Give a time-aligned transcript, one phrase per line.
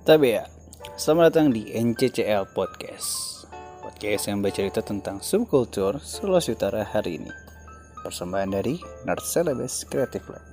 [0.00, 0.48] Tapi ya,
[0.96, 3.44] selamat datang di NCCL Podcast
[3.84, 7.28] Podcast yang bercerita tentang subkultur Sulawesi Utara hari ini
[8.00, 10.44] Persembahan dari Nerd Celebes Creative Lab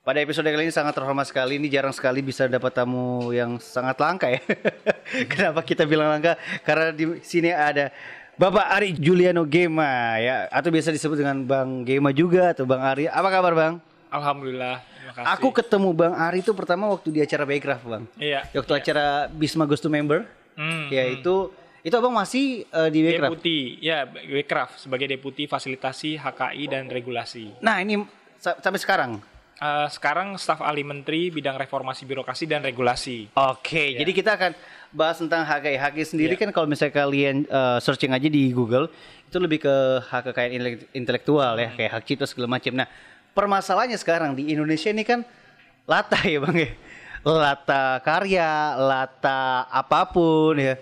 [0.00, 1.60] pada episode kali ini sangat terhormat sekali.
[1.60, 4.40] Ini jarang sekali bisa dapat tamu yang sangat langka ya.
[5.30, 6.40] Kenapa kita bilang langka?
[6.64, 7.92] Karena di sini ada
[8.34, 13.12] Bapak Ari Juliano Gema ya, atau biasa disebut dengan Bang Gema juga atau Bang Ari.
[13.12, 13.74] Apa kabar Bang?
[14.08, 14.89] Alhamdulillah.
[15.10, 15.36] Terima kasih.
[15.36, 18.04] Aku ketemu Bang Ari itu pertama waktu di acara Baycraft Bang.
[18.14, 18.46] Iya.
[18.52, 20.22] Waktu acara Bisma Goes to Member.
[20.54, 23.30] Hmm, ya itu itu abang masih eh, di Baycraft.
[23.32, 27.58] Deputi, ya Wecraft sebagai deputi fasilitasi HKI dan regulasi.
[27.58, 28.04] Nah ini
[28.36, 29.12] sa- sampai sekarang.
[29.56, 33.28] Eh, sekarang staf ahli menteri bidang reformasi birokrasi dan regulasi.
[33.34, 34.52] Oke, jadi kita akan
[34.90, 35.76] bahas tentang HKI.
[35.76, 36.40] HKI sendiri Iya.
[36.40, 38.88] kan kalau misalnya kalian eh, searching aja di Google,
[39.24, 42.72] itu lebih ke hak kekayaan intelek- intelektual ya, kayak hak cipta segala macam.
[42.74, 42.88] Nah,
[43.32, 45.22] permasalahannya sekarang di Indonesia ini kan
[45.88, 46.70] lata ya bang ya,
[47.24, 50.76] lata karya, lata apa pun ya.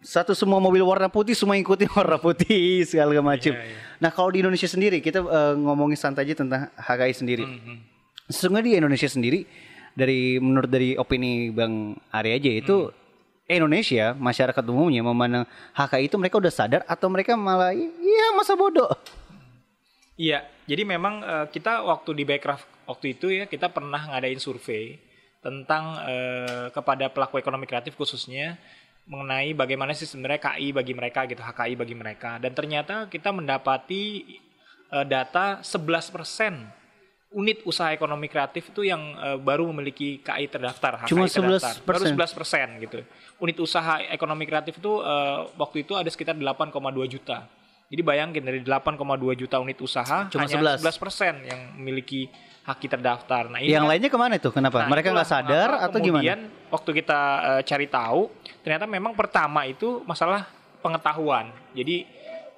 [0.00, 3.52] Satu semua mobil warna putih semua ikutin warna putih segala macam.
[3.52, 3.76] Iya, iya.
[4.00, 7.44] Nah kalau di Indonesia sendiri kita eh, ngomongin santai aja tentang HKI sendiri.
[7.44, 7.76] Mhm.
[8.32, 9.44] Sesungguhnya di Indonesia sendiri
[9.92, 12.76] dari menurut dari opini Bang Ari aja itu
[13.50, 15.44] Indonesia masyarakat umumnya memandang
[15.74, 18.88] HKI itu mereka udah sadar atau mereka malah iya masa bodoh.
[20.20, 25.00] Iya, jadi memang eh, kita waktu di Backcraft waktu itu ya kita pernah ngadain survei
[25.40, 28.60] tentang eh, kepada pelaku ekonomi kreatif khususnya
[29.08, 32.36] mengenai bagaimana sih sebenarnya KI bagi mereka gitu, HKI bagi mereka.
[32.36, 34.36] Dan ternyata kita mendapati
[34.92, 36.80] eh, data 11%
[37.30, 41.74] unit usaha ekonomi kreatif itu yang eh, baru memiliki KI terdaftar, HKI Cuma terdaftar.
[41.80, 41.88] 11%?
[41.88, 42.98] Baru 11% gitu.
[43.40, 46.76] Unit usaha ekonomi kreatif itu eh, waktu itu ada sekitar 8,2
[47.08, 47.48] juta.
[47.90, 50.78] Jadi bayangin dari 8,2 juta unit usaha Cuma hanya 11.
[50.78, 52.30] 11% yang memiliki
[52.62, 53.50] haki terdaftar.
[53.50, 54.52] Nah, ini Yang kan- lainnya ke mana tuh?
[54.54, 54.86] Kenapa?
[54.86, 56.70] Nah, mereka nggak sadar atau kemudian gimana?
[56.70, 58.30] waktu kita eh, cari tahu,
[58.62, 60.46] ternyata memang pertama itu masalah
[60.78, 61.50] pengetahuan.
[61.74, 62.06] Jadi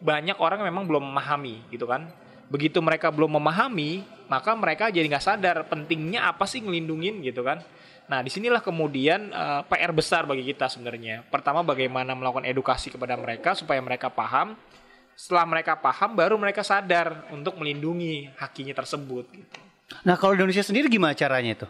[0.04, 2.12] banyak orang memang belum memahami gitu kan.
[2.52, 7.64] Begitu mereka belum memahami, maka mereka jadi nggak sadar pentingnya apa sih ngelindungin gitu kan.
[8.04, 11.24] Nah, di sinilah kemudian eh, PR besar bagi kita sebenarnya.
[11.32, 14.60] Pertama, bagaimana melakukan edukasi kepada mereka supaya mereka paham.
[15.14, 19.28] Setelah mereka paham, baru mereka sadar untuk melindungi hakinya tersebut.
[19.30, 19.58] Gitu.
[20.02, 21.68] Nah kalau di Indonesia sendiri gimana caranya itu?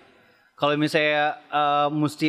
[0.55, 2.29] Kalau misalnya eh, mesti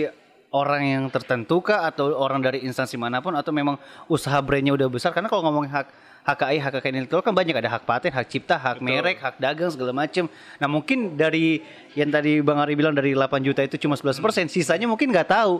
[0.54, 3.78] orang yang tertentu kah atau orang dari instansi mana pun atau memang
[4.10, 5.14] usaha brandnya udah besar?
[5.14, 5.88] Karena kalau ngomongin hak
[6.24, 8.88] HKI, hak kekayaan intelektual kan banyak ada hak paten, hak cipta, hak Betul.
[8.88, 10.32] merek, hak dagang segala macam.
[10.58, 11.60] Nah mungkin dari
[11.94, 15.30] yang tadi Bang Ari bilang dari 8 juta itu cuma 11 persen, sisanya mungkin nggak
[15.30, 15.60] tahu.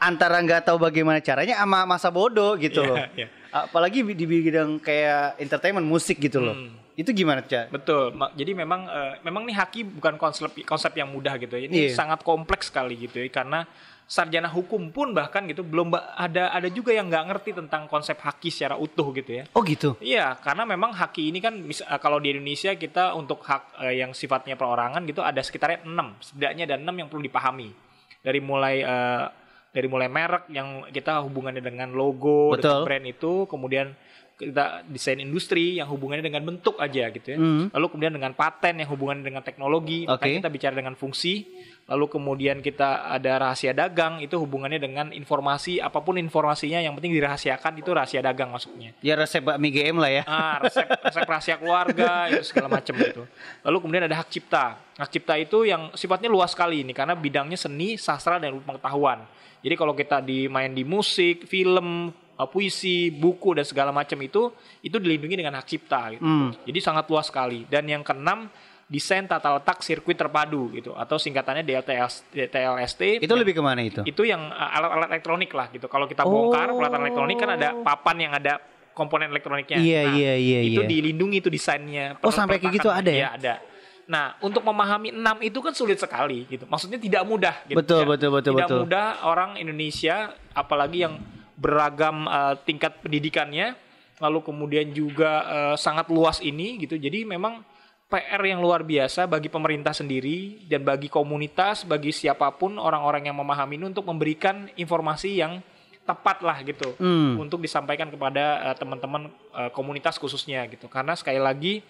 [0.00, 2.96] Antara nggak tahu bagaimana caranya sama masa bodoh gitu Iya, loh.
[3.12, 3.28] iya.
[3.50, 6.54] Apalagi di bidang kayak entertainment, musik gitu loh.
[6.54, 6.78] Hmm.
[6.94, 7.70] Itu gimana, Ca?
[7.72, 8.12] Betul.
[8.36, 11.66] Jadi memang eh, memang nih haki bukan konsep konsep yang mudah gitu ya.
[11.66, 11.96] Ini Iya.
[11.96, 13.64] sangat kompleks sekali gitu ya karena
[14.10, 18.50] sarjana hukum pun bahkan gitu belum ada ada juga yang nggak ngerti tentang konsep haki
[18.50, 19.44] secara utuh gitu ya.
[19.54, 19.94] Oh gitu.
[20.02, 24.10] Iya, karena memang haki ini kan eh, kalau di Indonesia kita untuk hak eh, yang
[24.12, 26.20] sifatnya perorangan gitu ada sekitarnya 6.
[26.20, 27.70] Setidaknya ada 6 yang perlu dipahami.
[28.20, 29.24] Dari mulai eh,
[29.70, 32.62] dari mulai merek yang kita hubungannya dengan logo, Betul.
[32.62, 33.94] dengan brand itu, kemudian
[34.40, 37.38] kita desain industri yang hubungannya dengan bentuk aja gitu ya.
[37.38, 37.76] Mhm.
[37.76, 41.44] Lalu kemudian dengan paten yang hubungannya dengan teknologi, makanya kita bicara dengan fungsi.
[41.90, 47.10] Lalu kemudian kita ada rahasia dagang itu hubungannya dengan informasi apa pun informasinya yang penting
[47.18, 48.94] dirahasiakan itu rahasia dagang masuknya.
[49.02, 50.22] Ya resep bakmi GM lah ya.
[50.22, 53.26] Ah, resep, resep rahasia keluarga itu segala macam gitu.
[53.66, 54.78] Lalu kemudian ada hak cipta.
[55.02, 59.26] Hak cipta itu yang sifatnya luas sekali ini karena bidangnya seni, sastra dan pengetahuan.
[59.60, 64.48] Jadi kalau kita di main di musik, film, eh, puisi, buku dan segala macam itu
[64.80, 66.24] itu dilindungi dengan hak cipta gitu.
[66.24, 66.56] Hmm.
[66.64, 67.68] Jadi sangat luas sekali.
[67.68, 68.48] Dan yang keenam
[68.90, 73.22] desain tata letak sirkuit terpadu gitu atau singkatannya DLTS, DTLST.
[73.22, 74.02] Itu lebih ke mana itu?
[74.02, 75.86] itu yang uh, alat-alat elektronik lah gitu.
[75.86, 76.80] Kalau kita bongkar Oh.
[76.80, 78.58] peralatan elektronik kan ada papan yang ada
[78.90, 79.78] komponen elektroniknya.
[79.78, 80.88] Iya, Nah, iya, iya, Itu iya.
[80.90, 82.18] dilindungi itu desainnya.
[82.20, 83.16] Oh, sampai kayak gitu ada ya?
[83.16, 83.54] Iya, ada.
[84.10, 86.66] Nah, untuk memahami enam itu kan sulit sekali gitu.
[86.66, 87.78] Maksudnya tidak mudah gitu.
[87.78, 88.08] Betul, ya.
[88.10, 88.78] betul, betul, Tidak betul.
[88.82, 91.14] mudah orang Indonesia apalagi yang
[91.60, 93.76] beragam uh, tingkat pendidikannya
[94.20, 96.96] lalu kemudian juga uh, sangat luas ini gitu.
[96.96, 97.64] Jadi memang
[98.10, 103.38] PR yang luar biasa bagi pemerintah sendiri dan bagi komunitas, bagi siapa pun orang-orang yang
[103.38, 105.62] memahami ini untuk memberikan informasi yang
[106.02, 107.38] tepat lah gitu Hmm.
[107.38, 110.90] untuk disampaikan kepada eh, teman-teman eh, komunitas khususnya gitu.
[110.90, 111.86] Karena sekali lagi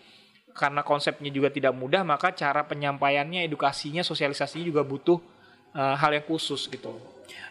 [0.53, 5.23] karena konsepnya juga tidak mudah, maka cara penyampaiannya, edukasinya, sosialisasinya juga butuh
[5.73, 6.97] eh, hal yang khusus gitu.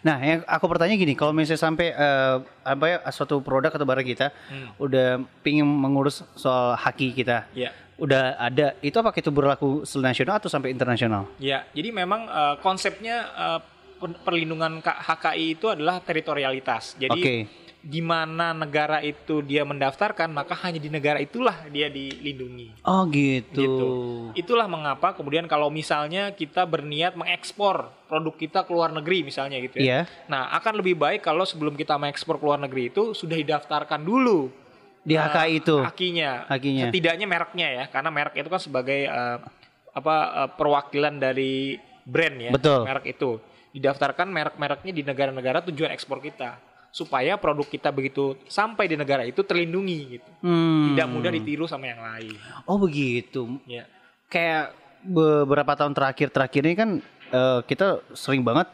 [0.00, 4.06] Nah, yang aku bertanya gini, kalau misalnya sampai eh, apa ya suatu produk atau barang
[4.06, 4.72] kita Hmm.
[4.76, 5.06] udah
[5.40, 7.72] pingin mengurus soal haki kita, Ya.
[7.96, 9.68] udah ada, itu apakah itu berlaku
[9.98, 11.28] nasional atau sampai internasional?
[11.36, 13.28] Ya, jadi memang eh, konsepnya
[14.00, 16.96] pen- perlindungan HKI itu adalah teritorialitas.
[16.96, 17.36] Jadi Oke.
[17.80, 22.84] Di mana negara itu dia mendaftarkan, maka hanya di negara itulah dia dilindungi.
[22.84, 23.56] Oh gitu.
[23.56, 23.88] Gitu.
[24.36, 29.80] Itulah mengapa kemudian kalau misalnya kita berniat mengekspor produk kita ke luar negeri misalnya gitu
[29.80, 30.04] ya.
[30.28, 34.52] Nah, akan lebih baik kalau sebelum kita mengekspor ke luar negeri itu sudah didaftarkan dulu
[35.00, 35.76] Di eh, HKI itu.
[35.80, 36.44] Hakinya.
[36.52, 36.92] Hakinya.
[36.92, 39.38] Setidaknya mereknya ya, karena merek itu kan sebagai eh,
[39.96, 42.50] apa eh, perwakilan dari brand ya.
[42.52, 42.84] Betul.
[42.84, 43.40] Merek itu
[43.72, 49.40] didaftarkan merek-mereknya di negara-negara tujuan ekspor kita supaya produk kita begitu sampai di negara itu
[49.46, 50.30] terlindungi gitu.
[50.42, 50.94] Hmm.
[50.94, 52.34] Tidak mudah ditiru sama yang lain.
[52.66, 53.58] Oh begitu.
[53.66, 53.86] Ya.
[54.26, 56.90] Kayak beberapa tahun terakhir terakhir ini kan
[57.32, 58.68] eh, kita sering banget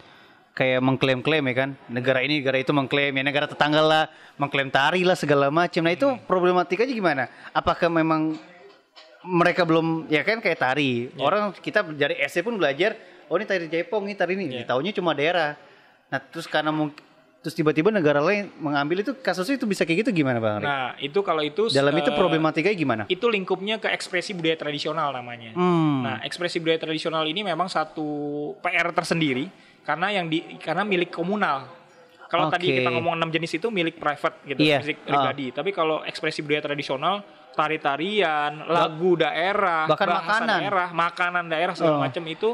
[0.57, 4.03] kayak mengklaim-klaim ya kan negara ini negara itu mengklaim ya negara tetangga lah
[4.41, 7.23] mengklaim tari lah segala macam nah itu problematikanya gimana
[7.53, 8.33] apakah memang
[9.21, 12.97] mereka belum ya kan kayak tari orang kita dari SD pun belajar
[13.29, 14.65] oh ini tari Jepang ini tari ini Iya.
[14.65, 15.53] taunya cuma daerah
[16.09, 17.05] nah terus karena mungkin
[17.37, 20.59] terus tiba-tiba negara lain mengambil itu kasusnya itu bisa kayak gitu gimana bang?
[20.59, 25.13] Nah, itu kalau itu dalam itu eh, problematikanya gimana itu lingkupnya ke ekspresi budaya tradisional
[25.13, 25.53] namanya.
[25.53, 25.97] hmm.
[26.03, 28.07] Nah, ekspresi budaya tradisional ini memang satu
[28.59, 29.47] PR tersendiri
[29.85, 31.69] karena yang di karena milik komunal.
[32.27, 32.83] Kalau tadi Oke.
[32.83, 34.83] kita ngomong enam jenis itu milik private gitu, Iya.
[34.83, 35.45] milik pribadi.
[35.55, 37.23] Tapi kalau ekspresi budaya tradisional,
[37.55, 40.59] tari-tarian, lagu daerah, bahkan bahasa makanan.
[40.59, 42.03] daerah, makanan daerah segala Oh.
[42.03, 42.49] macam itu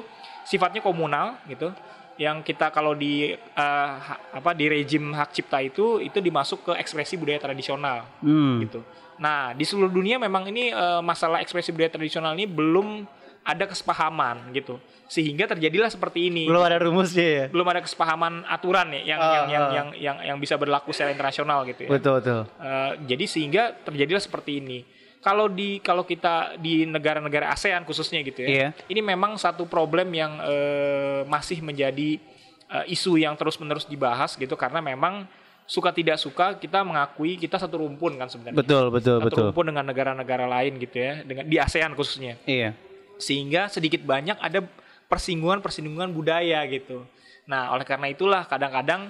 [0.45, 1.73] sifatnya komunal gitu.
[2.15, 3.97] Yang kita kalau di ha-
[4.31, 8.61] apa di rejim hak cipta itu itu dimasuk ke ekspresi budaya tradisional Hmm.
[8.61, 8.85] gitu.
[9.15, 13.05] Nah, di seluruh dunia memang ini eh, masalah ekspresi budaya tradisional ini belum
[13.43, 14.77] ada kesepahaman gitu.
[15.05, 16.45] Sehingga terjadilah seperti ini.
[16.45, 19.71] belum ada rumusnya ya Belum ada kesepahaman aturan ya yang Ah, yang, yang ah.
[19.71, 21.89] yang yang yang bisa berlaku secara internasional gitu ya.
[21.91, 24.79] betul betul Eh, jadi sehingga terjadilah seperti ini.
[25.23, 28.67] Kalau di kalau kita di negara-negara ASEAN khususnya gitu ya, Iya.
[28.91, 32.19] ini memang satu problem yang eh, masih menjadi
[32.67, 35.23] eh, isu yang terus-menerus dibahas gitu karena memang
[35.63, 38.59] suka tidak suka kita mengakui kita satu rumpun kan sebenarnya.
[38.59, 42.35] betul betul Satu betul rumpun dengan negara-negara lain gitu ya, dengan di ASEAN khususnya.
[42.43, 42.75] iya
[43.15, 44.59] Sehingga sedikit banyak ada
[45.07, 47.07] persinggungan-persinggungan budaya gitu.
[47.45, 49.07] Nah, oleh karena itulah kadang-kadang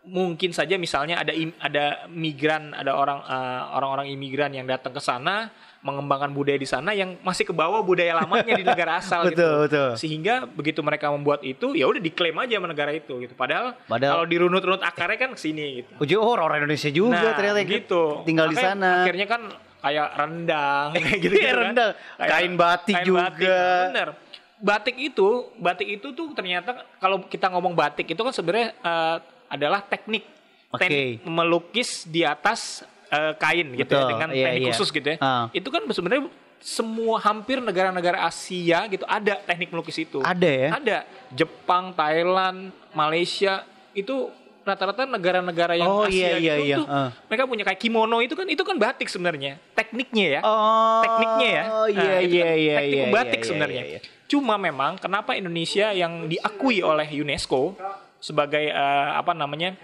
[0.00, 4.98] mungkin saja misalnya ada im- ada migran, ada orang eh, orang-orang imigran yang datang ke
[4.98, 9.32] sana mengembangkan budaya di sana yang masih ke bawah budaya lamanya di negara asal Betul,
[9.32, 9.48] gitu.
[9.64, 9.90] betul.
[9.96, 13.32] Sehingga begitu mereka membuat itu ya udah diklaim aja sama negara itu gitu.
[13.32, 15.92] Padahal, Padahal- kalau dirunut-runut akarnya kan ke sini gitu.
[15.98, 18.02] Ujung oh orang Indonesia juga Nah, ternyata gitu.
[18.24, 18.90] tinggal di Makanya sana.
[19.04, 19.42] Akhirnya kan
[19.80, 21.90] kayak rendang kayak gitu, Iya, rendang.
[22.18, 23.60] Kain batik juga.
[23.88, 24.08] Bener.
[24.60, 29.16] Batik itu, batik itu tuh ternyata kalau kita ngomong batik itu kan sebenarnya eh,
[29.50, 30.24] adalah teknik
[30.70, 30.86] Oke.
[30.86, 34.70] teknik melukis di atas eh, kain gitu ya Betul, dengan iya, teknik iya.
[34.70, 35.16] khusus gitu ya.
[35.18, 35.44] Ah.
[35.50, 36.30] Itu kan sebenarnya
[36.60, 40.22] semua hampir negara-negara Asia gitu ada teknik melukis itu.
[40.22, 40.68] Ada ya?
[40.76, 40.98] Ada.
[41.34, 44.30] Jepang, Thailand, Malaysia itu
[44.60, 46.76] rata-rata negara-negara yang Oh, iya, Asia iya, itu iya.
[46.78, 47.10] tuh Ah.
[47.26, 51.64] mereka punya kayak kimono itu kan itu kan batik sebenarnya tekniknya ya Oh, tekniknya ya
[51.72, 53.06] Oh iya Nah, iya kan iya teknik iya.
[53.10, 54.00] batik iya, sebenarnya iya, iya.
[54.28, 57.72] cuma memang kenapa Indonesia yang diakui oleh UNESCO
[58.20, 59.74] sebagai eh, apa namanya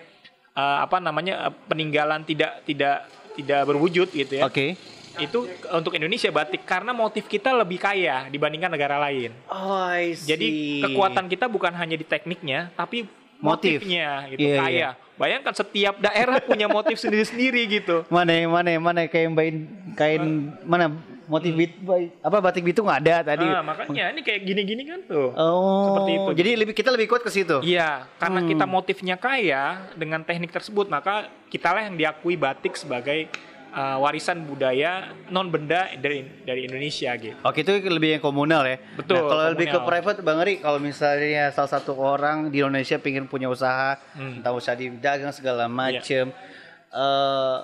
[0.52, 4.76] eh, apa namanya eh, peninggalan tidak tidak tidak berwujud gitu ya Oke.
[5.16, 5.38] itu
[5.72, 10.28] untuk Indonesia batik karena motif kita lebih kaya dibandingkan negara lain Oh, I see.
[10.28, 10.48] jadi
[10.84, 13.80] kekuatan kita bukan hanya di tekniknya, tapi Motif.
[13.84, 14.72] motifnya gitu Iya, kaya.
[14.72, 14.90] iya.
[15.16, 18.04] Bayangkan setiap daerah punya motif sendiri-sendiri gitu.
[18.08, 19.56] mana yang- mana yang- mana bain
[19.96, 20.24] kain
[20.64, 20.92] mana
[21.26, 21.72] motif bit
[22.18, 23.42] apa batik bitung ada tadi.
[23.42, 25.30] Nah, makanya ini kayak gini-gini kan tuh.
[25.32, 26.30] Oh, Seperti itu.
[26.34, 27.58] Jadi lebih kita lebih kuat ke situ.
[27.60, 28.48] Iya, karena Hmm.
[28.48, 31.14] kita motifnya kaya dengan teknik tersebut, maka
[31.46, 33.26] kitalah yang diakui batik sebagai
[33.68, 37.36] uh, warisan budaya non benda dari dari Indonesia gitu.
[37.38, 38.80] Oke itu lebih yang komunal ya.
[38.94, 39.88] Betul, Nah, kalau lebih ke komunal.
[39.90, 44.40] private Bang Eri, kalau misalnya salah satu orang di Indonesia pengen punya usaha, Hmm.
[44.40, 45.70] entah usaha di dagang segala Iya.
[45.70, 46.24] macem,
[46.88, 47.56] eh,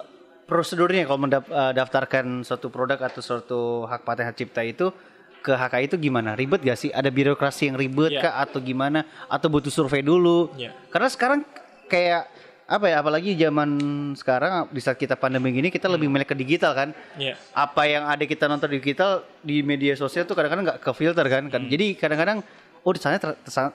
[0.53, 4.93] prosedurnya kalau mendaftarkan suatu produk atau suatu hak paten hak cipta itu
[5.41, 6.37] ke HKI itu gimana?
[6.37, 6.91] Ribet gak sih?
[6.93, 8.23] Ada birokrasi yang ribet Iya.
[8.23, 9.03] kah atau gimana?
[9.27, 10.53] Atau butuh survei dulu?
[10.55, 10.71] Iya.
[10.93, 11.41] Karena sekarang
[11.89, 12.29] kayak
[12.69, 13.03] apa ya?
[13.03, 13.69] Apalagi zaman
[14.15, 16.89] sekarang di saat kita pandemi gini kita lebih melek ke digital kan?
[17.17, 17.35] Iya.
[17.57, 21.27] apa yang ada kita nonton di digital di media sosial tuh kadang-kadang nggak ke filter
[21.27, 22.39] kan kan jadi kadang-kadang
[22.83, 23.19] oh di sana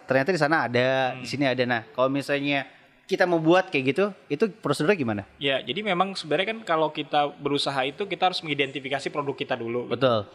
[0.07, 2.63] ternyata di sana ada di sini ada nah kalau misalnya
[3.07, 5.23] kita mau buat kayak gitu itu prosedurnya gimana?
[5.39, 9.87] Ya, jadi memang sebenarnya kan kalau kita berusaha itu kita harus mengidentifikasi produk kita dulu.
[9.87, 10.27] betul.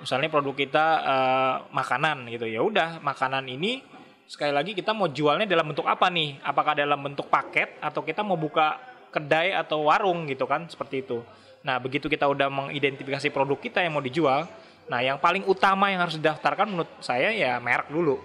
[0.00, 2.46] Misalnya produk kita eh, makanan gitu.
[2.48, 3.84] Ya udah makanan ini
[4.30, 6.40] sekali lagi kita mau jualnya dalam bentuk apa nih?
[6.40, 8.78] Apakah dalam bentuk paket atau kita mau buka
[9.10, 11.20] kedai atau warung gitu kan seperti itu.
[11.66, 14.46] Nah begitu kita udah mengidentifikasi produk kita yang mau dijual
[14.90, 18.18] nah yang paling utama yang harus didaftarkan menurut saya ya merek dulu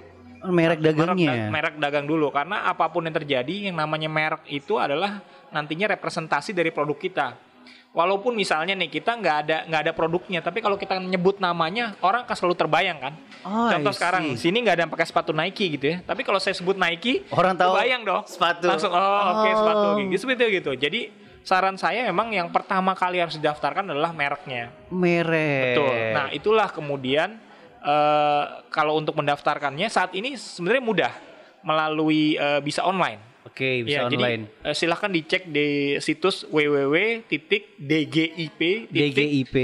[0.47, 1.49] merek dagangnya.
[1.49, 5.91] Merek, merek dagang dulu karena apa pun yang terjadi yang namanya merek itu adalah nantinya
[5.91, 7.27] representasi dari produk kita.
[7.95, 12.27] Walaupun misalnya nih kita nggak ada nggak ada produknya, tapi kalau kita nyebut namanya orang
[12.27, 13.13] akan selalu terbayang kan.
[13.47, 16.51] Oh, Contoh sekarang sini nggak ada yang pakai sepatu Nike gitu ya, tapi kalau saya
[16.51, 18.27] sebut Nike, Orang tahu bayang dong.
[18.27, 18.67] sepatu.
[18.67, 19.55] Langsung oh, oke Oh.
[19.55, 20.71] sepatu gitu seperti itu gitu.
[20.75, 21.01] Jadi
[21.39, 24.75] saran saya memang yang pertama kali harus didaftarkan adalah mereknya.
[24.91, 25.79] merek.
[25.79, 25.95] Betul.
[26.11, 27.39] Nah, itulah kemudian
[27.85, 31.13] eh, kalau untuk mendaftarkannya saat ini sebenarnya mudah
[31.61, 33.19] melalui eh, bisa online.
[33.45, 34.49] Oke, bisa Ya, online.
[34.49, 38.61] Jadi eh, silahkan dicek di situs www.dgip.go.id.
[38.89, 39.55] DGIP.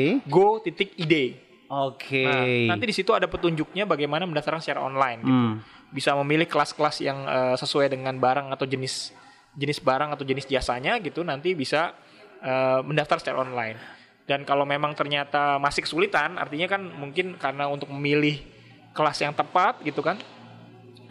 [1.72, 2.28] Oke.
[2.28, 5.20] Nah, nanti di situ ada petunjuknya bagaimana mendaftarkan secara online.
[5.24, 5.34] Gitu.
[5.34, 5.64] Hmm.
[5.92, 9.14] Bisa memilih kelas-kelas yang eh, sesuai dengan barang atau jenis
[9.56, 11.24] jenis barang atau jenis jasanya gitu.
[11.26, 11.96] Nanti bisa
[12.44, 14.01] eh, mendaftar secara online.
[14.26, 18.40] Dan kalau memang ternyata masih kesulitan, artinya kan mungkin karena untuk memilih
[18.92, 20.16] kelas yang tepat gitu kan,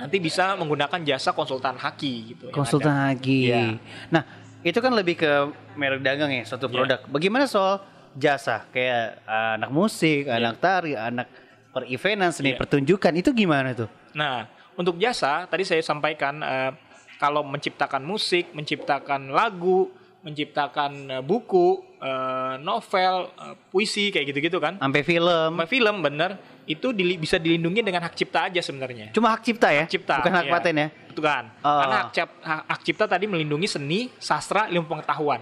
[0.00, 2.44] nanti bisa menggunakan jasa konsultan haki gitu.
[2.54, 3.52] konsultan lagi.
[3.52, 3.76] Iya.
[4.08, 4.22] Nah,
[4.64, 5.30] itu kan lebih ke
[5.76, 6.74] merek dagang ya, suatu Iya.
[6.76, 7.00] produk.
[7.08, 7.84] Bagaimana soal
[8.16, 11.28] jasa kayak uh, anak musik, anak tari, anak
[11.70, 12.58] per-eventan, seni Iya.
[12.64, 13.88] pertunjukan itu gimana tuh?
[14.16, 16.72] Nah, untuk jasa tadi saya sampaikan eh,
[17.20, 24.76] kalau menciptakan musik, menciptakan lagu, menciptakan eh, buku, eh, novel, eh, puisi kayak gitu-gitu kan.
[24.76, 25.50] Sampai film.
[25.56, 26.30] Sama film bener
[26.68, 29.10] itu dili- bisa dilindungi dengan hak cipta aja sebenarnya.
[29.10, 29.84] Cuma hak cipta ya?
[29.88, 30.14] Hak cipta.
[30.22, 30.52] Bukan hak iya.
[30.52, 30.88] paten ya?
[31.10, 31.44] Betul kan?
[31.64, 31.80] Oh.
[31.82, 35.40] Karena hak, cip- hak- hak cipta tadi melindungi seni, sastra, ilmu pengetahuan.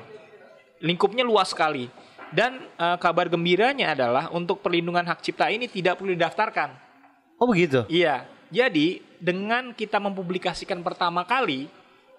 [0.80, 1.90] Lingkupnya luas sekali.
[2.28, 6.70] Dan eh, kabar gembiranya adalah untuk perlindungan hak cipta ini tidak perlu didaftarkan.
[7.38, 7.84] Oh begitu?
[7.90, 8.24] Iya.
[8.48, 11.68] Jadi dengan kita mempublikasikan pertama kali,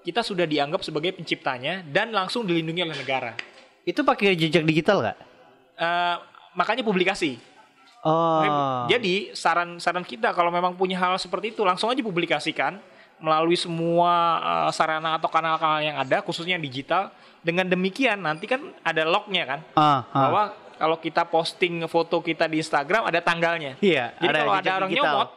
[0.02, 3.36] kita sudah dianggap sebagai penciptanya dan langsung dilindungi oleh negara.
[3.84, 5.18] Itu pakai jejak digital nggak?
[5.76, 6.16] Eh,
[6.54, 7.40] makanya publikasi.
[8.00, 8.88] Oh.
[8.88, 12.80] Jadi saran-saran kita kalau memang punya hal seperti itu langsung aja publikasikan
[13.20, 17.12] melalui semua eh, sarana atau kanal-kanal yang ada, khususnya yang digital.
[17.40, 20.24] Dengan demikian nanti kan ada lognya kan, Ah, ah.
[20.28, 20.44] bahwa
[20.76, 23.80] kalau kita posting foto kita di Instagram ada tanggalnya.
[23.80, 25.08] Iya, Jadi ada kalau ada orang digital.
[25.08, 25.30] nyomot,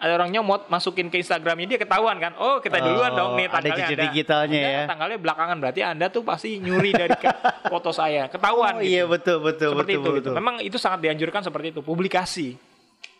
[0.00, 2.32] ada orang nyomot masukin ke Instagramnya dia ketahuan kan.
[2.40, 4.82] Oh kita duluan Oh, dong nih ada tanggalnya jejak digitalnya Ada ya.
[4.88, 7.12] Tanggalnya belakangan berarti anda tuh pasti nyuri dari
[7.72, 8.32] foto saya.
[8.32, 8.80] Ketahuan.
[8.80, 9.12] Oh iya gitu.
[9.12, 10.16] betul betul Seperti betul itu gitu.
[10.16, 10.32] betul.
[10.40, 11.80] Memang itu sangat dianjurkan seperti itu.
[11.84, 12.48] Publikasi.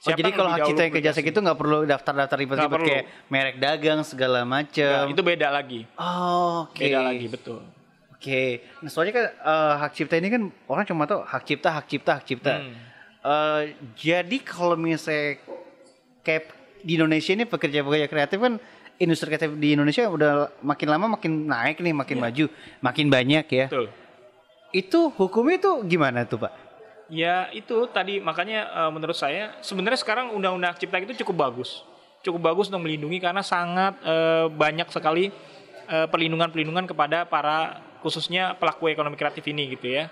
[0.00, 1.28] Oh, jadi kalau hak cipta yang ke jasa publikasi?
[1.28, 5.04] gitu nggak perlu daftar-daftar ribet-ribet kayak merek dagang segala macam.
[5.12, 5.84] itu beda lagi.
[6.00, 6.80] Oh, oke.
[6.80, 7.60] Beda lagi betul.
[8.16, 8.64] Oke.
[8.80, 12.10] Nah, soalnya kan eh, hak cipta ini kan orang cuma tahu hak cipta, hak cipta,
[12.16, 12.54] hak cipta.
[12.56, 12.72] Hmm.
[13.20, 15.36] Eh, jadi kalau misalnya
[16.20, 18.54] kayak di Indonesia ini pekerja-pekerja kreatif kan
[19.00, 22.24] industri kreatif di Indonesia udah makin lama makin naik nih, makin Iya.
[22.28, 22.44] maju,
[22.84, 23.66] makin banyak ya.
[23.72, 23.86] Betul.
[24.70, 26.52] Itu hukumnya itu gimana tuh, Pak?
[27.10, 31.82] Ya itu tadi makanya eh, menurut saya sebenarnya sekarang undang-undang cipta itu cukup bagus,
[32.22, 35.34] cukup bagus untuk melindungi karena sangat eh, banyak sekali
[35.90, 40.06] eh, perlindungan-perlindungan kepada para khususnya pelaku ekonomi kreatif ini gitu ya,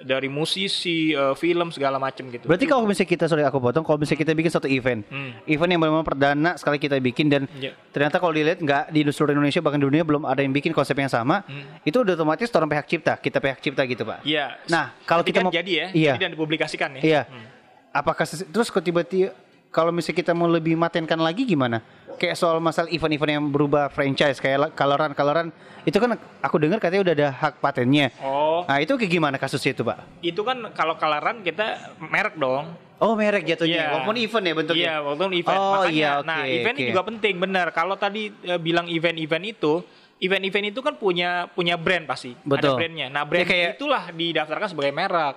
[0.00, 2.48] dari musisi, eh, film segala macam gitu.
[2.48, 5.36] Berarti kalau misalnya kita sorry aku potong, kalau misalnya kita bikin satu event, Hmm.
[5.44, 7.76] event yang benar-benar perdana sekali kita bikin dan Ya.
[7.90, 10.96] ternyata kalau dilihat nggak di seluruh Indonesia bahkan di dunia belum ada yang bikin konsep
[10.96, 11.84] yang sama, Hmm.
[11.84, 14.24] itu udah otomatis orang pihak cipta, kita pihak cipta gitu pak.
[14.24, 14.56] Iya.
[14.66, 16.12] Nah, kalau kita mau- jadi ya, Iya.
[16.14, 17.02] jadi dan dipublikasikan ya.
[17.02, 17.22] Iya.
[17.28, 17.44] Hmm.
[17.90, 19.34] Apakah terus kok tiba-tiba
[19.70, 21.78] kalau misalnya kita mau lebih matenkan lagi gimana?
[22.14, 25.48] Kayak soal masalah event-event yang berubah franchise kayak la- kaloran kaloran
[25.82, 28.12] itu kan aku dengar katanya udah ada hak patennya.
[28.20, 30.04] Oh, Nah itu kayak gimana kasusnya itu pak?
[30.20, 32.76] itu kan kalau kalaran kita merek dong.
[33.00, 33.86] Oh merek jatuhnya, Iya.
[33.90, 34.84] walaupun event ya bentuknya.
[34.84, 35.56] Iya, walaupun event.
[35.56, 36.84] Oh, Makanya, iya, oke, nah event oke.
[36.84, 37.66] juga penting, benar.
[37.72, 39.72] Kalau tadi eh, bilang event-event itu,
[40.20, 42.60] event-event itu kan punya punya brand pasti, Betul.
[42.60, 43.08] ada brandnya.
[43.08, 45.34] Nah brand Ya, kayak- itulah didaftarkan sebagai merek.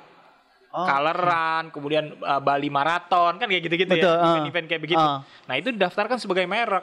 [0.73, 4.29] Oh, Coloran, kemudian uh, Bali Marathon kan kayak gitu-gitu Betul, ya, ah.
[4.33, 4.97] event-event kayak begitu.
[4.99, 5.21] Ah.
[5.45, 6.81] Nah itu didaftarkan sebagai merek,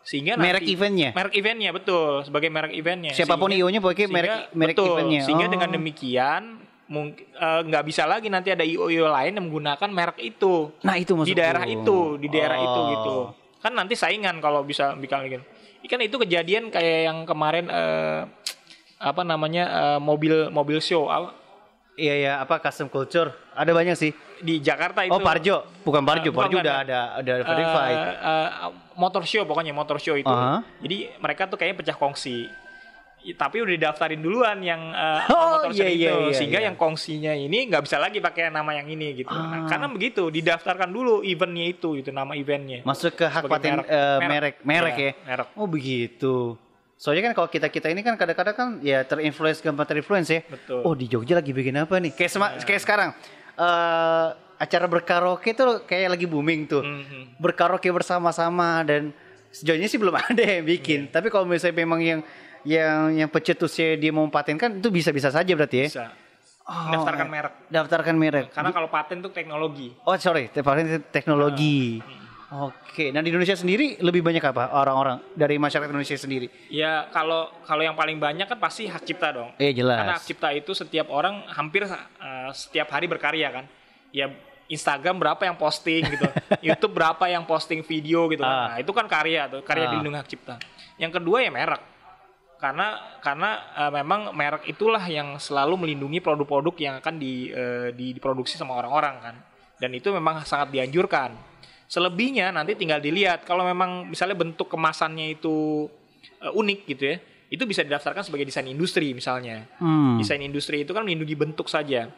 [0.00, 1.10] sehingga Merek nanti, eventnya?
[1.12, 3.12] merek eventnya betul, sebagai merek eventnya.
[3.12, 5.20] Siapa pun Sehingga- IO-nya pokoknya merek merek betul, eventnya.
[5.20, 5.52] Sehingga Oh.
[5.52, 6.42] dengan demikian
[6.86, 11.12] mungkin eh, nggak bisa lagi nanti ada IO-IO lain yang menggunakan merek itu Nah itu
[11.12, 11.28] maksudku.
[11.28, 12.88] di daerah itu, di daerah itu Oh.
[12.88, 13.16] gitu.
[13.58, 15.44] Kan nanti saingan kalau bisa bikin gitu.
[15.82, 18.24] Ikan itu kejadian kayak yang kemarin eh,
[18.96, 21.36] apa namanya eh, mobil mobil show apa,
[21.96, 24.12] Iya ya apa custom culture ada banyak sih.
[24.36, 25.08] di Jakarta itu.
[25.08, 27.96] Oh Parjo, bukan Parjo, Eh, bukan, Parjo bukan, udah ada ada verified.
[27.96, 28.48] Eh, eh,
[28.94, 30.28] motor show pokoknya motor show itu.
[30.28, 30.60] Aha.
[30.78, 32.44] Jadi mereka tuh kayaknya pecah kongsi.
[33.26, 36.66] Tapi udah didaftarin duluan yang eh, Oh, motor show iya, iya, itu, iya, sehingga iya.
[36.68, 39.32] yang kongsinya ini nggak bisa lagi pakai nama yang ini gitu.
[39.32, 39.66] Nah, Ah.
[39.66, 42.84] karena begitu didaftarkan dulu eventnya itu, itu nama eventnya.
[42.84, 43.88] Masuk ke hak Sebagai paten merek.
[43.88, 44.28] eh, Merek.
[44.28, 45.12] merek merek Iya, ya.
[45.24, 45.46] merek.
[45.56, 46.34] Oh begitu.
[46.96, 50.40] Soalnya kan kalau kita kita ini kan kadang-kadang kan ya terinfluence gampang terinfluence ya.
[50.42, 50.80] Betul.
[50.80, 52.10] Oh di Jogja lagi bikin apa nih?
[52.10, 53.10] Kayak sema- kayak sekarang
[53.54, 56.80] eh acara berkaraoke tuh kayak lagi booming tuh.
[56.80, 57.36] Mhm.
[57.36, 59.12] Berkaraoke bersama-sama dan
[59.52, 61.12] sejauh ini sih belum ada yang bikin.
[61.12, 62.20] Tapi kalau misalnya memang yang
[62.64, 65.88] yang yang pencetusnya dia mau patenkan itu bisa-bisa saja berarti ya.
[65.92, 66.06] Bisa.
[66.66, 67.52] Oh, Daftarkan merek.
[67.70, 68.46] Daftarkan merek.
[68.50, 69.94] Karena kalau paten itu teknologi.
[70.02, 72.02] Oh sorry, paten teknologi.
[72.46, 76.46] Oke, nah di Indonesia sendiri lebih banyak apa orang-orang dari masyarakat Indonesia sendiri?
[76.70, 79.50] Ya kalau kalau yang paling banyak kan pasti hak cipta dong.
[79.58, 79.98] Eh jelas.
[79.98, 81.98] Karena hak cipta itu setiap orang hampir uh,
[82.54, 83.64] setiap hari berkarya kan.
[84.14, 84.30] Ya
[84.70, 86.26] Instagram berapa yang posting gitu,
[86.70, 88.46] YouTube berapa yang posting video gitu.
[88.46, 88.74] Ah.
[88.74, 89.90] Nah itu kan karya tuh, karya Ah.
[89.98, 90.54] dilindungi hak cipta.
[91.02, 91.82] Yang kedua ya merek.
[92.62, 98.14] Karena karena uh, memang merek itulah yang selalu melindungi produk-produk yang akan di, uh, di-
[98.14, 99.34] diproduksi sama orang-orang kan.
[99.82, 101.34] Dan itu memang sangat dianjurkan.
[101.86, 105.86] Selebihnya nanti tinggal dilihat kalau memang misalnya bentuk kemasannya itu
[106.42, 107.16] uh, unik gitu ya,
[107.46, 109.70] itu bisa didaftarkan sebagai desain industri misalnya.
[109.78, 110.18] Hmm.
[110.18, 112.10] Desain industri itu kan melindungi bentuk saja.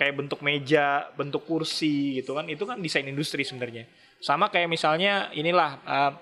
[0.00, 2.48] Kayak bentuk meja, bentuk kursi gitu kan.
[2.48, 3.84] Itu kan desain industri sebenarnya.
[4.24, 6.12] Sama kayak misalnya inilah uh,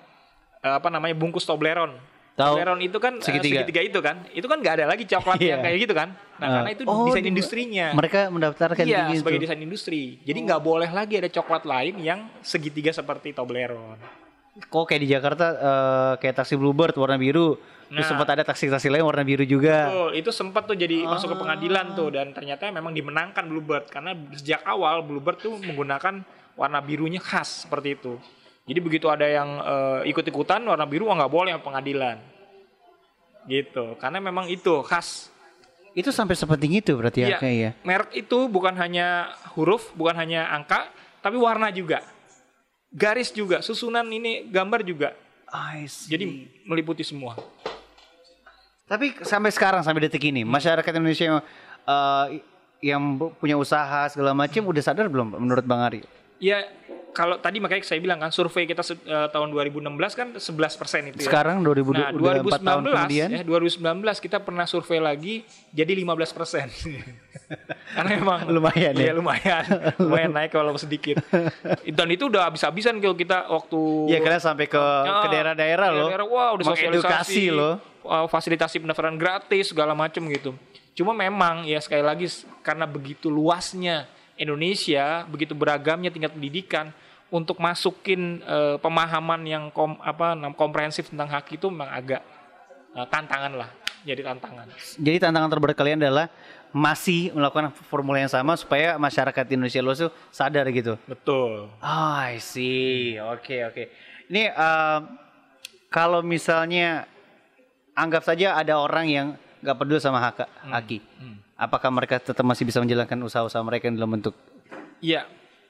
[0.59, 2.18] apa namanya bungkus Toblerone.
[2.39, 2.55] Tahu.
[2.55, 3.59] Toblerone itu kan uh, Segitiga.
[3.59, 3.81] segitiga.
[3.83, 4.15] itu kan.
[4.31, 5.49] Itu kan nggak ada lagi coklat Iya.
[5.51, 6.09] yang kayak gitu kan.
[6.39, 6.51] Nah, Ah.
[6.55, 7.87] karena itu Oh, desain di- industrinya.
[7.91, 10.23] Mereka mendaftarkan Iya, sebagai desain industri.
[10.23, 13.99] Jadi nggak boleh lagi ada coklat lain yang segitiga seperti Toblerone.
[14.61, 17.59] Kok kayak di Jakarta eh, kayak taksi Bluebird warna biru.
[17.85, 18.11] Terus Nah.
[18.13, 19.89] sempat ada taksi-taksi lain warna biru juga.
[19.89, 21.41] Betul, itu sempat tuh jadi masuk ke Ah.
[21.41, 26.21] pengadilan tuh dan ternyata memang dimenangkan Bluebird karena sejak awal Bluebird tuh menggunakan
[26.53, 28.15] warna birunya khas seperti itu.
[28.69, 32.21] Jadi begitu ada yang eh, ikut-ikutan warna biru nggak boleh pengadilan.
[33.49, 35.33] Gitu, karena memang itu khas.
[35.97, 37.71] Itu sampai sepenting itu berarti ya Iya, kayak ya.
[37.81, 40.85] merek itu bukan hanya huruf, bukan hanya angka,
[41.25, 42.05] tapi warna juga.
[42.93, 45.17] Garis juga, susunan ini gambar juga.
[46.05, 47.33] Jadi meliputi semua.
[48.85, 51.39] Tapi sampai sekarang sampai detik ini masyarakat Indonesia yang
[51.89, 52.25] eh,
[52.85, 53.01] yang
[53.37, 56.01] punya usaha segala macam udah sadar belum menurut Bang Ari?
[56.39, 56.63] Ya,
[57.09, 59.81] kalau tadi makanya saya bilang kan survei kita eh, tahun 2016
[60.13, 61.27] kan 11% itu ya.
[61.27, 63.27] Sekarang 2000 Nah, udah 4 tahun 2019 kemudian.
[63.29, 66.67] ya 2019 kita pernah survei lagi jadi 15 persen.
[67.97, 69.09] Karena memang Lumayan ya?
[69.09, 69.63] Iya, lumayan,
[70.05, 71.17] lumayan naik kalau sedikit.
[71.83, 76.07] Dan itu udah habis-habisan kalau kita waktu Iya karena sampai ke ke Ya, daerah-daerah loh.
[76.13, 77.81] daerah-daerah, wah udah sosialisasi loh.
[78.29, 80.53] fasilitasi pendaftaran gratis segala macam gitu.
[80.93, 82.29] Cuma memang ya sekali lagi
[82.61, 84.05] karena begitu luasnya
[84.39, 86.95] Indonesia, begitu beragamnya tingkat pendidikan
[87.29, 92.23] untuk masukin eh, pemahaman yang kom, apa komprehensif tentang hak itu memang agak
[92.95, 93.69] eh, tantangan lah,
[94.07, 94.71] jadi tantangan.
[94.97, 96.31] Jadi tantangan terberat kalian adalah
[96.71, 100.95] masih melakukan formula yang sama supaya masyarakat Indonesia luas tuh sadar gitu.
[101.03, 101.67] Betul.
[101.81, 103.19] Oh, I see.
[103.19, 103.83] Oke, oke.
[104.31, 104.99] Ini eh,
[105.91, 107.03] kalau misalnya
[107.91, 109.27] anggap saja ada orang yang
[109.59, 111.03] nggak peduli sama hak haki.
[111.59, 114.31] Apakah mereka tetap masih bisa menjalankan usaha-usaha mereka dalam bentuk
[115.03, 115.27] Iya.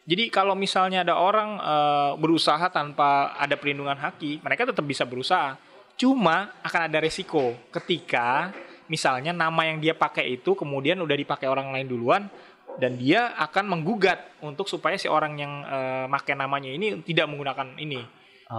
[0.10, 5.54] Jadi kalau misalnya ada orang eh, berusaha tanpa ada perlindungan haki, mereka tetap bisa berusaha.
[5.94, 8.50] Cuma akan ada resiko ketika
[8.90, 12.26] misalnya nama yang dia pakai itu kemudian udah dipakai orang lain duluan
[12.82, 17.78] dan dia akan menggugat untuk supaya si orang yang eh, pakai namanya ini tidak menggunakan
[17.78, 18.02] ini.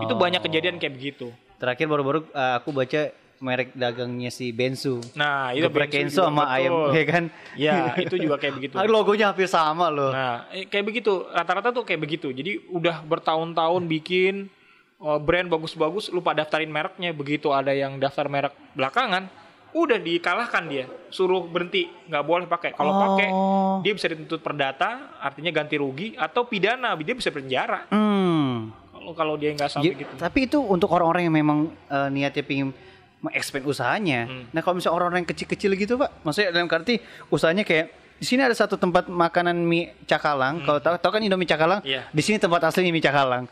[0.02, 0.22] Itu Oh.
[0.22, 1.34] banyak kejadian kayak begitu.
[1.58, 5.00] Terakhir baru-baru eh, aku baca merek dagangnya si Bensu.
[5.16, 6.54] Nah, itu Geprek Kenzo sama betul.
[6.54, 7.24] ayam ya kan?
[7.56, 8.74] Ya, itu juga kayak begitu.
[8.84, 10.12] Logonya hampir sama loh.
[10.12, 11.24] Nah, eh, kayak begitu.
[11.32, 12.28] Rata-rata tuh kayak begitu.
[12.30, 14.52] Jadi udah bertahun-tahun bikin
[15.00, 17.16] oh, brand bagus-bagus, lupa daftarin mereknya.
[17.16, 19.32] Begitu ada yang daftar merek belakangan,
[19.72, 20.84] udah dikalahkan dia.
[21.08, 22.76] Suruh berhenti, nggak boleh pakai.
[22.76, 23.80] Kalau pakai, Oh.
[23.80, 27.88] dia bisa dituntut perdata, artinya ganti rugi atau pidana, dia bisa penjara.
[27.88, 28.68] Hmm.
[28.92, 30.12] Kalau kalau dia nggak sampai Ya, gitu.
[30.20, 32.76] Tapi itu untuk orang-orang yang memang eh, niatnya pengen
[33.20, 34.24] mengekspand usahanya.
[34.24, 34.44] Hmm.
[34.48, 36.96] Nah kalau misalnya orang-orang yang kecil-kecil gitu pak, maksudnya dalam arti
[37.28, 40.60] usahanya kayak di sini ada satu tempat makanan mie cakalang.
[40.60, 41.88] Kalau tahu, tahu kan Indomie cakalang, Hmm.
[41.90, 42.02] Iya.
[42.06, 43.44] di sini tempat aslinya mie cakalang.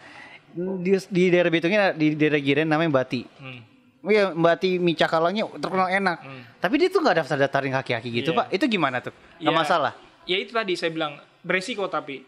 [0.49, 3.21] Di, di daerah Bitungnya di daerah Giren namanya Bati.
[3.39, 3.61] Hmm.
[4.03, 6.19] Iya Bati mie cakalangnya terkenal enak.
[6.19, 6.43] Hmm.
[6.59, 8.39] Tapi dia tuh nggak daftar-daftarin kaki-kaki gitu Iya.
[8.41, 8.47] pak.
[8.51, 9.13] Itu gimana tuh?
[9.39, 9.93] Nggak Ya, masalah.
[10.25, 12.25] Ya itu tadi saya bilang beresiko tapi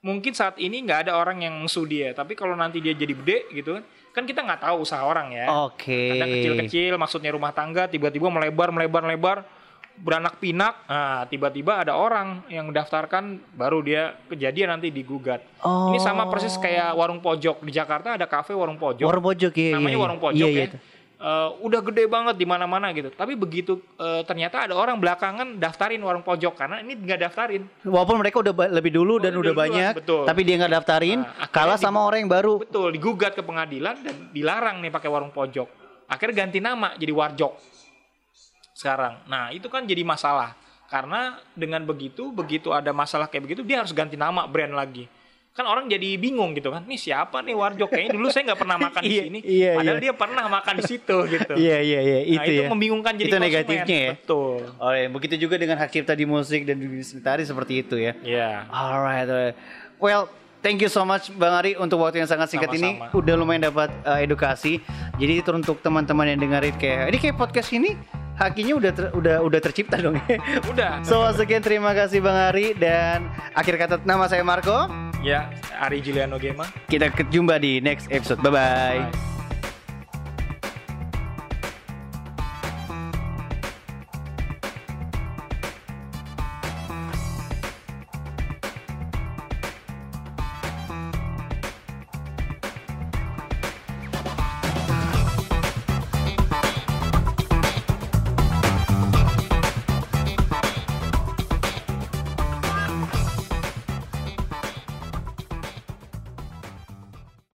[0.00, 2.12] mungkin saat ini nggak ada orang yang musuh dia.
[2.12, 5.48] Tapi kalau nanti dia jadi gede gitu kan, kan kita nggak tahu usaha orang ya.
[5.66, 6.20] Oke.
[6.20, 9.36] Ada kecil-kecil, maksudnya rumah tangga, tiba-tiba melebar, melebar, melebar,
[9.96, 10.84] beranak pinak.
[10.84, 15.40] Nah, tiba-tiba ada orang yang daftarkan, baru dia kejadian nanti digugat.
[15.64, 15.92] Oh.
[15.92, 19.08] Ini sama persis kayak warung pojok di Jakarta ada kafe warung pojok.
[19.08, 19.80] Warung pojok ya.
[19.80, 20.26] namanya iya, warung iya.
[20.28, 20.66] pojok Iya, ya.
[20.68, 20.78] iya.
[21.22, 23.06] Eh, udah gede banget di mana-mana gitu.
[23.14, 27.62] Tapi begitu eh, ternyata ada orang belakangan daftarin warung pojok karena ini nggak daftarin.
[27.86, 30.26] Walaupun mereka udah lebih dulu dan Oh, udah duluan, banyak, betul.
[30.26, 32.58] tapi dia nggak daftarin, Nah, kalah sama orang yang baru.
[32.66, 35.70] Betul, digugat ke pengadilan dan dilarang nih pakai warung pojok.
[36.10, 37.54] Akhirnya ganti nama jadi warjok.
[38.74, 39.22] Sekarang.
[39.30, 40.58] Nah, itu kan jadi masalah.
[40.90, 45.06] Karena dengan begitu, begitu ada masalah kayak begitu, dia harus ganti nama brand lagi.
[45.52, 48.78] Kan orang jadi bingung gitu kan nih siapa nih Warjo kayaknya dulu saya nggak pernah
[48.78, 50.02] makan di Iya, sini iya, padahal iya.
[50.02, 52.68] dia pernah makan di situ gitu Iya iya iya nah, itu, itu ya.
[52.72, 53.48] membingungkan jadi Itu konsumen.
[53.52, 54.10] negatifnya ya.
[54.16, 57.72] betul Oh ya, begitu juga dengan hak cipta di musik dan di bisnis tari seperti
[57.78, 58.16] itu ya.
[58.18, 59.56] ya Alright, alright.
[59.96, 62.96] Well, thank you so much Bang Ari untuk waktu yang sangat singkat ini.
[62.96, 63.12] Sama-sama.
[63.14, 64.80] Udah lumayan dapat uh, edukasi.
[65.14, 67.92] Jadi itu untuk teman-teman yang dengerin kayak ini kayak podcast ini
[68.32, 70.40] hakinya udah ter- udah udah tercipta dong ya.
[70.64, 75.11] udah So sekian terima kasih Bang Ari dan akhir kata nama saya Marco.
[75.22, 78.42] Ya Ari Juliano Gema Kita ketemu di next episode.
[78.42, 78.98] Bye bye.
[79.08, 79.31] Bye.